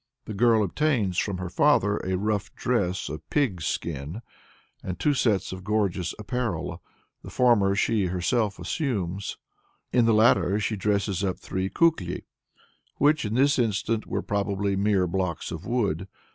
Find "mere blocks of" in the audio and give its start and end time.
14.75-15.67